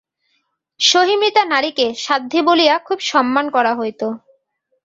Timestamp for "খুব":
2.79-2.99